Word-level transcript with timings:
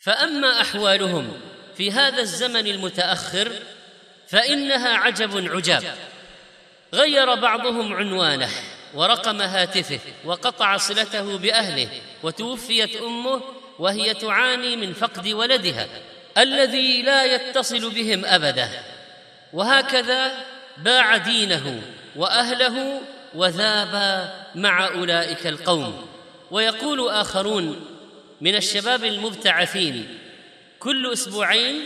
فأما 0.00 0.60
أحوالهم 0.60 1.40
في 1.76 1.92
هذا 1.92 2.20
الزمن 2.22 2.66
المتأخر 2.66 3.52
فإنها 4.28 4.96
عجب 4.96 5.52
عجاب. 5.52 5.94
غير 6.94 7.34
بعضهم 7.34 7.94
عنوانه 7.94 8.48
ورقم 8.94 9.40
هاتفه 9.40 10.00
وقطع 10.24 10.76
صلته 10.76 11.38
بأهله 11.38 11.88
وتوفيت 12.22 12.96
أمه 12.96 13.40
وهي 13.78 14.14
تعاني 14.14 14.76
من 14.76 14.92
فقد 14.92 15.28
ولدها 15.28 15.88
الذي 16.38 17.02
لا 17.02 17.24
يتصل 17.24 17.90
بهم 17.90 18.24
أبدا. 18.24 18.68
وهكذا 19.52 20.32
باع 20.76 21.16
دينه 21.16 21.82
وأهله 22.16 23.00
وذاب 23.34 24.24
مع 24.54 24.86
أولئك 24.88 25.46
القوم. 25.46 26.06
ويقول 26.50 27.08
آخرون 27.08 27.99
من 28.40 28.54
الشباب 28.54 29.04
المبتعثين. 29.04 30.18
كل 30.78 31.12
أسبوعين 31.12 31.82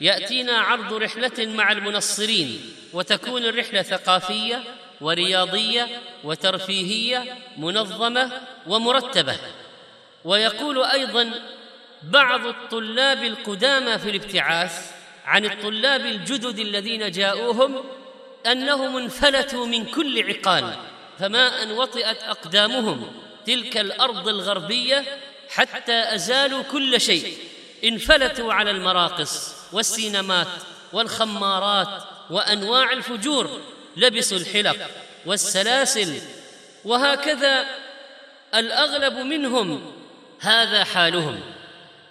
يأتينا 0.00 0.52
عرض 0.52 0.92
رحلة 0.92 1.46
مع 1.46 1.72
المنصرين 1.72 2.60
وتكون 2.92 3.44
الرحلة 3.44 3.82
ثقافية 3.82 4.62
ورياضية 5.00 5.88
وترفيهية 6.24 7.36
منظمة 7.56 8.32
ومرتبة. 8.66 9.36
ويقول 10.24 10.84
أيضا 10.84 11.30
بعض 12.02 12.46
الطلاب 12.46 13.22
القدامى 13.22 13.98
في 13.98 14.10
الابتعاث 14.10 14.92
عن 15.24 15.44
الطلاب 15.44 16.00
الجدد 16.00 16.58
الذين 16.58 17.10
جاءوهم 17.10 17.84
أنهم 18.46 18.96
انفلتوا 18.96 19.66
من 19.66 19.84
كل 19.84 20.24
عقال 20.28 20.74
فما 21.18 21.62
أن 21.62 21.70
وطئت 21.70 22.22
أقدامهم 22.22 23.12
تلك 23.46 23.76
الأرض 23.76 24.28
الغربية 24.28 25.04
حتى 25.50 26.14
أزالوا 26.14 26.62
كل 26.62 27.00
شيء. 27.00 27.38
انفلتوا 27.84 28.52
على 28.52 28.70
المراقص 28.70 29.54
والسينمات 29.72 30.46
والخمارات 30.92 32.02
وأنواع 32.30 32.92
الفجور. 32.92 33.60
لبسوا 33.96 34.38
الحلق 34.38 34.76
والسلاسل. 35.26 36.20
وهكذا 36.84 37.66
الأغلب 38.54 39.12
منهم 39.12 39.92
هذا 40.40 40.84
حالهم. 40.84 41.40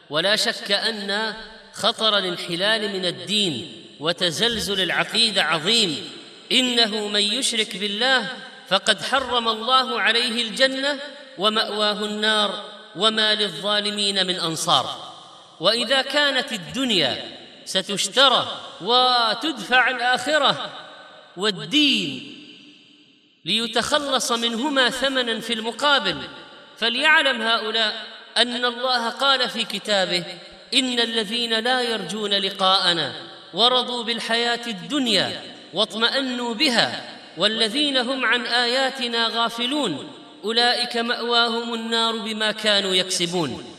ولا 0.09 0.36
شك 0.36 0.72
أن 0.72 1.34
خطر 1.73 2.17
الانحلال 2.17 2.94
من 2.94 3.06
الدين 3.06 3.86
وتزلزل 4.00 4.81
العقيدة 4.81 5.44
عظيم. 5.44 6.09
إنه 6.52 7.08
من 7.08 7.22
يشرك 7.22 7.78
بالله 7.78 8.30
فقد 8.69 9.02
حرم 9.02 9.47
الله 9.47 10.02
عليه 10.02 10.42
الجنة 10.42 11.00
ومأواه 11.38 12.06
النار. 12.06 12.77
وما 12.98 13.36
للظالمين 13.36 14.28
من 14.28 14.40
أنصار. 14.40 15.14
وإذا 15.59 16.02
كانت 16.02 16.53
الدنيا 16.53 17.38
ستشترى 17.66 18.62
وتدفع 18.81 19.90
الآخرة 19.90 20.70
والدين 21.38 22.34
ليتخلص 23.45 24.31
منهما 24.31 24.90
ثمنا 24.90 25.40
في 25.40 25.53
المقابل 25.53 26.18
فليعلم 26.78 27.42
هؤلاء 27.42 28.06
أن 28.38 28.66
الله 28.66 29.09
قال 29.09 29.50
في 29.50 29.64
كتابه 29.64 30.23
إن 30.73 31.00
الذين 31.00 31.59
لا 31.59 31.81
يرجون 31.81 32.34
لقاءنا 32.34 33.14
ورضوا 33.53 34.03
بالحياة 34.03 34.68
الدنيا 34.68 35.42
واطمأنوا 35.73 36.53
بها 36.53 37.18
والذين 37.38 37.98
هم 37.98 38.25
عن 38.25 38.45
آياتنا 38.45 39.28
غافلون. 39.28 40.12
أولئك 40.44 40.98
مأواهم 40.98 41.74
النار 41.74 42.18
بما 42.18 42.52
كانوا 42.52 42.96
يكسبون. 42.96 43.77